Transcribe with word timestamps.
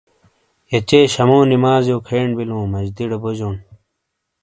یہ 0.71 0.79
چے 0.89 0.99
شامو 1.13 1.39
نمازیو 1.51 1.97
کھین 2.07 2.29
بیلوں 2.35 2.65
مسجدیٹے 2.71 3.17
بوجون۔ 3.21 3.55